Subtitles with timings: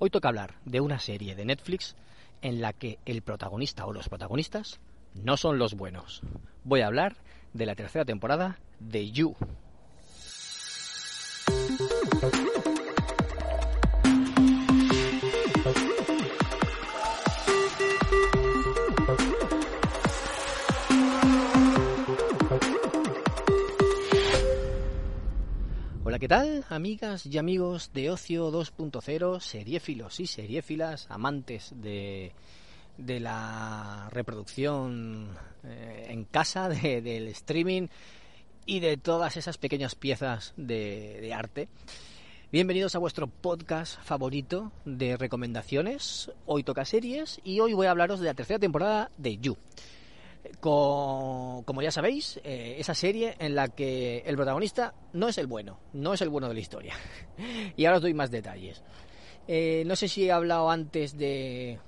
[0.00, 1.96] Hoy toca hablar de una serie de Netflix
[2.40, 4.78] en la que el protagonista o los protagonistas
[5.14, 6.22] no son los buenos.
[6.62, 7.16] Voy a hablar
[7.52, 9.34] de la tercera temporada de You.
[26.28, 32.32] ¿Qué tal, amigas y amigos de Ocio 2.0, seriéfilos y seriéfilas, amantes de,
[32.98, 35.30] de la reproducción
[35.64, 37.86] eh, en casa, de- del streaming
[38.66, 41.70] y de todas esas pequeñas piezas de arte?
[42.52, 46.30] Bienvenidos a vuestro podcast favorito de recomendaciones.
[46.44, 49.56] Hoy toca series y hoy voy a hablaros de la tercera temporada de You.
[50.60, 55.46] Co- como ya sabéis, eh, esa serie en la que el protagonista no es el
[55.46, 56.94] bueno, no es el bueno de la historia.
[57.76, 58.82] y ahora os doy más detalles.
[59.46, 61.78] Eh, no sé si he hablado antes de,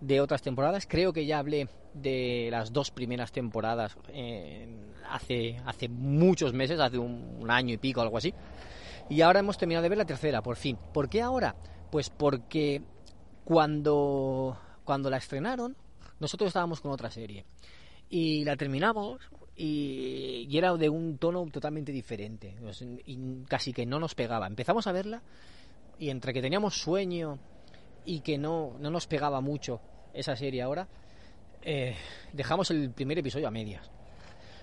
[0.00, 4.68] de otras temporadas, creo que ya hablé de las dos primeras temporadas eh,
[5.10, 8.34] hace, hace muchos meses, hace un, un año y pico, algo así.
[9.08, 10.76] Y ahora hemos terminado de ver la tercera, por fin.
[10.92, 11.56] ¿Por qué ahora?
[11.90, 12.82] Pues porque
[13.44, 15.74] cuando, cuando la estrenaron,
[16.20, 17.46] nosotros estábamos con otra serie
[18.10, 19.20] y la terminamos
[19.56, 22.54] y, y era de un tono totalmente diferente.
[23.06, 24.46] Y casi que no nos pegaba.
[24.46, 25.22] Empezamos a verla
[25.98, 27.38] y entre que teníamos sueño
[28.04, 29.80] y que no, no nos pegaba mucho
[30.14, 30.88] esa serie ahora
[31.62, 31.96] eh,
[32.32, 33.90] dejamos el primer episodio a medias.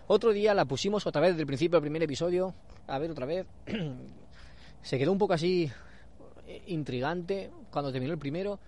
[0.07, 2.53] Otro día la pusimos otra vez del principio del primer episodio
[2.87, 3.45] a ver otra vez.
[4.81, 5.69] Se quedó un poco así
[6.47, 8.59] eh, intrigante cuando terminó el primero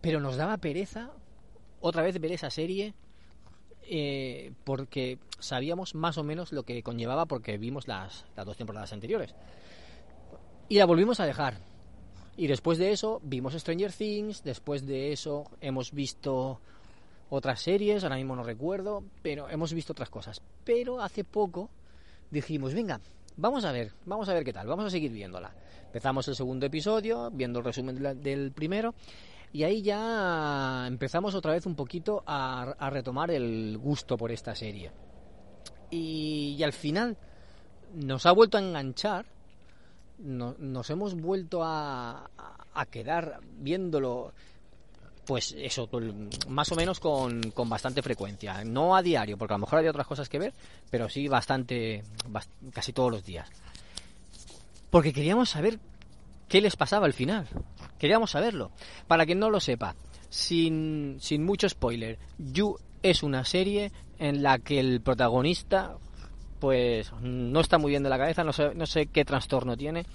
[0.00, 1.10] pero nos daba pereza
[1.80, 2.94] otra vez ver esa serie
[3.88, 8.92] eh, porque sabíamos más o menos lo que conllevaba porque vimos las, las dos temporadas
[8.92, 9.34] anteriores.
[10.68, 11.58] Y la volvimos a dejar.
[12.36, 16.60] Y después de eso vimos Stranger Things, después de eso hemos visto
[17.30, 20.40] otras series, ahora mismo no recuerdo, pero hemos visto otras cosas.
[20.64, 21.70] Pero hace poco
[22.30, 23.00] dijimos, venga,
[23.36, 25.54] vamos a ver, vamos a ver qué tal, vamos a seguir viéndola.
[25.86, 28.94] Empezamos el segundo episodio, viendo el resumen del primero,
[29.54, 34.90] y ahí ya empezamos otra vez un poquito a, retomar el gusto por esta serie.
[35.92, 37.16] Y, al final
[37.94, 39.26] nos ha vuelto a enganchar,
[40.18, 42.28] no- nos hemos vuelto a,
[42.74, 44.32] a- quedar viéndolo,
[45.24, 45.88] pues eso,
[46.48, 48.64] más o menos con, bastante frecuencia.
[48.64, 50.52] No a diario, porque a lo mejor hay otras cosas que ver,
[50.90, 53.48] pero sí bastante, bast- casi todos los días.
[54.90, 55.78] Porque queríamos saber
[56.48, 57.46] qué les pasaba al final.
[57.98, 58.70] Queríamos saberlo.
[59.06, 59.94] Para quien no lo sepa,
[60.28, 65.96] sin, sin mucho spoiler, You es una serie en la que el protagonista
[66.58, 70.06] pues no está muy bien de la cabeza, no sé, no sé qué trastorno tiene,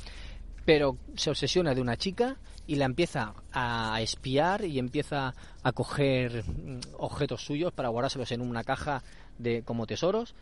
[0.66, 6.44] pero se obsesiona de una chica y la empieza a espiar y empieza a coger
[6.44, 9.04] mm, objetos suyos para guardárselos en una caja
[9.38, 10.36] de como tesoros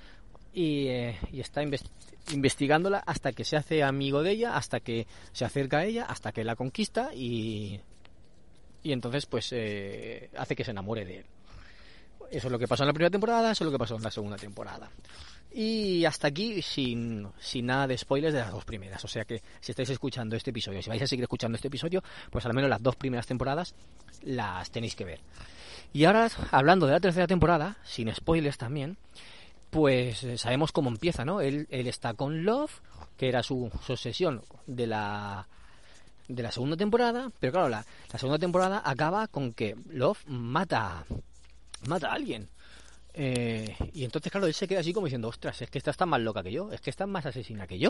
[0.57, 1.88] y, eh, y está inves-
[2.34, 6.31] investigándola hasta que se hace amigo de ella, hasta que se acerca a ella, hasta
[6.31, 7.79] que la conquista y,
[8.81, 11.25] y entonces pues eh, hace que se enamore de él.
[12.31, 14.01] Eso es lo que pasó en la primera temporada, eso es lo que pasó en
[14.01, 14.90] la segunda temporada.
[15.51, 19.06] Y hasta aquí sin, sin nada de spoilers de las dos primeras.
[19.06, 22.03] O sea que si estáis escuchando este episodio, si vais a seguir escuchando este episodio,
[22.31, 23.75] pues al menos las dos primeras temporadas
[24.23, 25.19] las tenéis que ver.
[25.94, 28.97] Y ahora, hablando de la tercera temporada, sin spoilers también,
[29.69, 31.41] pues eh, sabemos cómo empieza, ¿no?
[31.41, 32.81] Él, él está con Love,
[33.17, 35.47] que era su, su obsesión de la,
[36.28, 41.05] de la segunda temporada, pero claro, la, la segunda temporada acaba con que Love mata,
[41.88, 42.50] mata a alguien.
[43.19, 46.05] Eh, y entonces, claro, él se queda así como diciendo, ostras, es que esta está
[46.05, 47.89] más loca que yo, es que esta es más asesina que yo.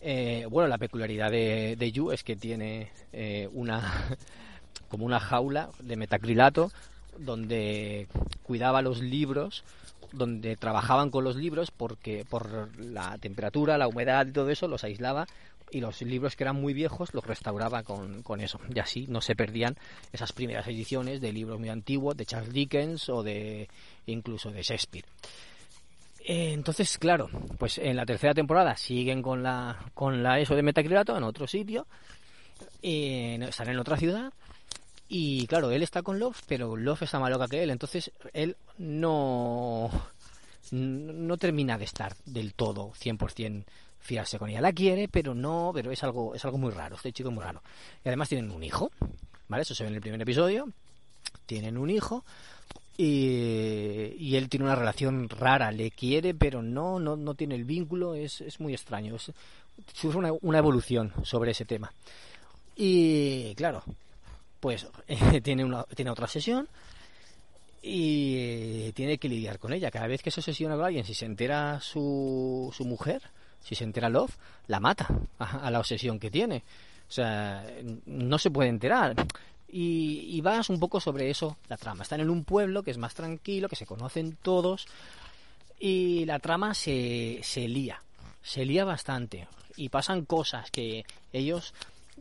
[0.00, 4.08] Eh, bueno, la peculiaridad de, de Yu es que tiene eh, una
[4.88, 6.70] como una jaula de metacrilato
[7.18, 8.08] donde
[8.42, 9.64] cuidaba los libros,
[10.12, 14.84] donde trabajaban con los libros porque por la temperatura, la humedad y todo eso los
[14.84, 15.26] aislaba
[15.70, 18.60] y los libros que eran muy viejos los restauraba con, con eso.
[18.72, 19.76] Y así no se perdían
[20.12, 23.68] esas primeras ediciones de libros muy antiguos de Charles Dickens o de
[24.06, 25.06] incluso de Shakespeare.
[26.26, 27.28] Eh, entonces, claro,
[27.58, 31.46] pues en la tercera temporada siguen con la con la eso de metacrilato en otro
[31.46, 31.86] sitio,
[32.82, 34.32] eh, están en otra ciudad
[35.08, 38.56] y claro, él está con Love, pero Love está más loca que él, entonces él
[38.78, 39.90] no
[40.70, 43.64] no termina de estar del todo 100%
[44.00, 44.60] fiarse con ella.
[44.60, 47.44] La quiere, pero no, pero es algo es algo muy raro, este chico es muy
[47.44, 47.62] raro.
[48.04, 48.90] Y además tienen un hijo,
[49.48, 49.62] ¿vale?
[49.62, 50.68] Eso se ve en el primer episodio.
[51.46, 52.24] Tienen un hijo
[52.96, 57.64] y, y él tiene una relación rara, le quiere, pero no, no, no tiene el
[57.64, 59.16] vínculo, es, es muy extraño.
[59.16, 59.32] Es,
[60.04, 61.92] una, una evolución sobre ese tema.
[62.76, 63.82] Y claro,
[64.64, 64.86] pues
[65.42, 66.66] tiene, una, tiene otra sesión
[67.82, 69.90] y tiene que lidiar con ella.
[69.90, 73.20] Cada vez que se sesiona con alguien, si se entera su, su mujer,
[73.60, 74.34] si se entera Love,
[74.68, 75.06] la mata
[75.38, 76.64] a, la obsesión que tiene.
[77.06, 77.62] O sea,
[78.06, 79.14] no se puede enterar.
[79.68, 82.04] Y, y, vas un poco sobre eso, la trama.
[82.04, 84.86] Están en un pueblo que es más tranquilo, que se conocen todos,
[85.78, 88.02] y la trama se, se lía,
[88.40, 89.46] se lía bastante.
[89.76, 91.74] Y pasan cosas que ellos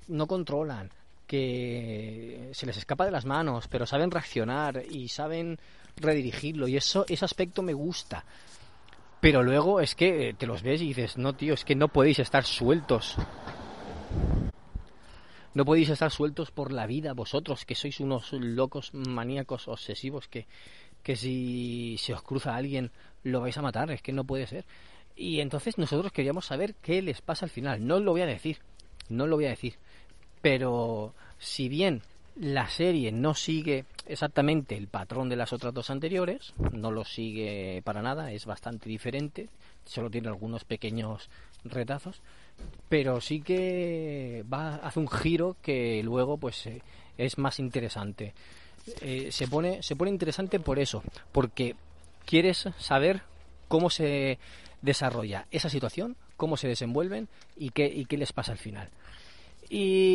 [0.09, 0.91] no controlan
[1.37, 5.57] se les escapa de las manos, pero saben reaccionar y saben
[5.95, 8.25] redirigirlo y eso ese aspecto me gusta.
[9.19, 12.19] Pero luego es que te los ves y dices, "No, tío, es que no podéis
[12.19, 13.15] estar sueltos."
[15.53, 20.47] No podéis estar sueltos por la vida vosotros, que sois unos locos maníacos obsesivos que,
[21.03, 22.91] que si se os cruza alguien
[23.21, 24.65] lo vais a matar, es que no puede ser.
[25.15, 27.85] Y entonces nosotros queríamos saber qué les pasa al final.
[27.85, 28.57] No lo voy a decir,
[29.09, 29.75] no lo voy a decir.
[30.43, 32.01] Pero si bien
[32.35, 37.81] la serie no sigue exactamente el patrón de las otras dos anteriores, no lo sigue
[37.85, 39.47] para nada, es bastante diferente,
[39.85, 41.29] solo tiene algunos pequeños
[41.63, 42.21] retazos,
[42.89, 46.81] pero sí que va hace un giro que luego pues eh,
[47.17, 48.33] es más interesante.
[48.99, 51.77] Eh, se pone se pone interesante por eso, porque
[52.25, 53.21] quieres saber
[53.69, 54.39] cómo se
[54.81, 58.89] desarrolla esa situación, cómo se desenvuelven y qué y qué les pasa al final.
[59.69, 60.12] Y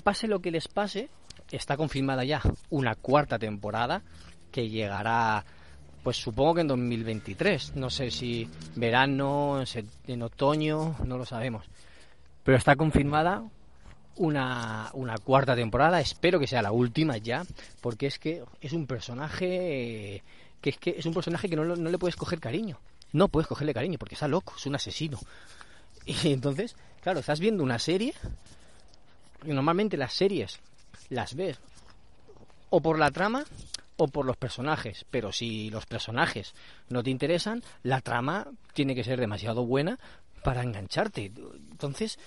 [0.00, 1.08] pase lo que les pase,
[1.50, 4.02] está confirmada ya una cuarta temporada
[4.50, 5.44] que llegará,
[6.02, 7.76] pues supongo que en 2023.
[7.76, 9.62] No sé si verano,
[10.06, 11.66] en otoño, no lo sabemos.
[12.42, 13.44] Pero está confirmada
[14.16, 16.00] una, una cuarta temporada.
[16.00, 17.44] Espero que sea la última ya,
[17.80, 20.22] porque es que es un personaje
[20.60, 22.78] que es que es un personaje que no, no le puedes coger cariño.
[23.12, 25.18] No puedes cogerle cariño porque está loco, es un asesino.
[26.06, 28.14] Y entonces, claro, estás viendo una serie
[29.44, 30.60] normalmente las series
[31.08, 31.58] las ves
[32.70, 33.44] o por la trama
[33.96, 36.54] o por los personajes, pero si los personajes
[36.88, 39.98] no te interesan, la trama tiene que ser demasiado buena
[40.42, 41.32] para engancharte.
[41.70, 42.18] Entonces,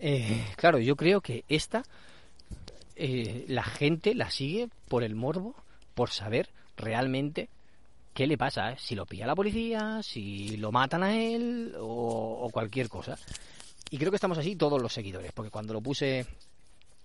[0.00, 1.82] eh, claro, yo creo que esta
[2.94, 5.54] eh, la gente la sigue por el morbo,
[5.94, 7.48] por saber realmente
[8.12, 8.76] qué le pasa, ¿eh?
[8.78, 13.16] si lo pilla la policía, si lo matan a él o cualquier cosa.
[13.90, 16.26] Y creo que estamos así todos los seguidores, porque cuando lo puse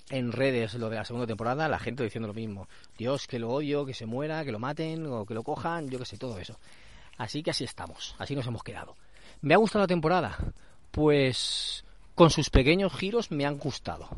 [0.09, 2.67] en redes lo de la segunda temporada, la gente diciendo lo mismo.
[2.97, 5.99] Dios, que lo odio, que se muera, que lo maten o que lo cojan, yo
[5.99, 6.59] qué sé, todo eso.
[7.17, 8.95] Así que así estamos, así nos hemos quedado.
[9.41, 10.37] ¿Me ha gustado la temporada?
[10.91, 11.85] Pues
[12.15, 14.09] con sus pequeños giros me han gustado.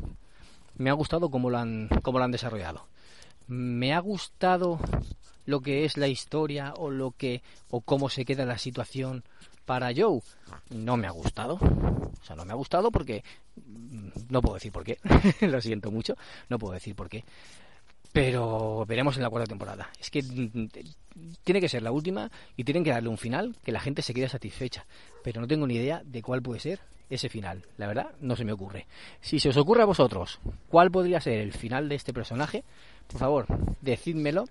[0.76, 2.86] Me ha gustado cómo lo han, cómo lo han desarrollado.
[3.46, 4.80] Me ha gustado
[5.44, 9.24] lo que es la historia o lo que o cómo se queda la situación
[9.66, 10.20] para Joe
[10.70, 11.54] no me ha gustado.
[11.56, 13.22] O sea, no me ha gustado porque
[13.56, 14.98] mm, no puedo decir por qué.
[15.46, 16.14] Lo siento mucho,
[16.48, 17.24] no puedo decir por qué.
[18.12, 19.90] Pero veremos en la cuarta temporada.
[20.00, 20.68] Es que mm,
[21.44, 24.14] tiene que ser la última y tienen que darle un final que la gente se
[24.14, 24.86] quede satisfecha.
[25.22, 26.80] Pero no tengo ni idea de cuál puede ser
[27.10, 27.64] ese final.
[27.76, 28.86] La verdad, no se me ocurre.
[29.20, 32.64] Si se os ocurre a vosotros cuál podría ser el final de este personaje,
[33.06, 33.46] por favor,
[33.80, 34.44] decídmelo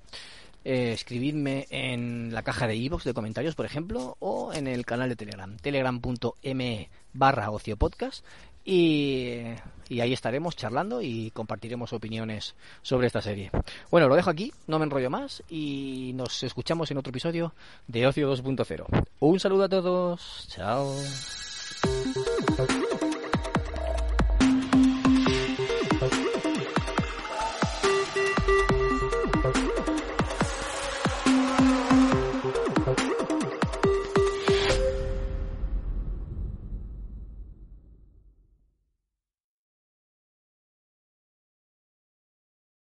[0.65, 5.09] eh, escribidme en la caja de iVoox de comentarios, por ejemplo, o en el canal
[5.09, 8.25] de Telegram, telegram.me barra ociopodcast.
[8.67, 9.41] Y,
[9.89, 13.51] y ahí estaremos charlando y compartiremos opiniones sobre esta serie.
[13.91, 17.53] Bueno, lo dejo aquí, no me enrollo más y nos escuchamos en otro episodio
[17.87, 19.05] de Ocio 2.0.
[19.19, 20.95] Un saludo a todos, chao.